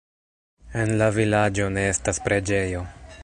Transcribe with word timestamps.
En 0.83 0.93
la 1.01 1.09
vilaĝo 1.17 1.69
ne 1.77 1.85
estas 1.91 2.25
preĝejo. 2.29 2.85